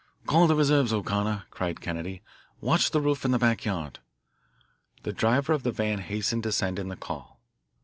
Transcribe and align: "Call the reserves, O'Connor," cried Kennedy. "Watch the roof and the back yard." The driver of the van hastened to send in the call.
"Call 0.25 0.47
the 0.47 0.55
reserves, 0.55 0.91
O'Connor," 0.91 1.43
cried 1.51 1.79
Kennedy. 1.79 2.23
"Watch 2.59 2.89
the 2.89 2.99
roof 2.99 3.23
and 3.23 3.31
the 3.31 3.37
back 3.37 3.65
yard." 3.65 3.99
The 5.03 5.13
driver 5.13 5.53
of 5.53 5.61
the 5.61 5.71
van 5.71 5.99
hastened 5.99 6.41
to 6.41 6.51
send 6.51 6.79
in 6.79 6.87
the 6.87 6.95
call. 6.95 7.39